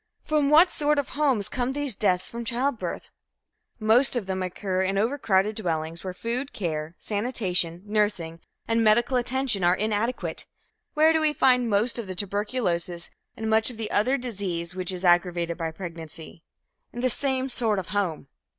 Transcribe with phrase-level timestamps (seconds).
[0.23, 3.11] From what sort of homes come these deaths from childbirth?
[3.79, 9.63] Most of them occur in overcrowded dwellings, where food, care, sanitation, nursing and medical attention
[9.63, 10.47] are inadequate.
[10.95, 14.91] Where do we find most of the tuberculosis and much of the other disease which
[14.91, 16.41] is aggravated by pregnancy?
[16.91, 18.25] In the same sort of home.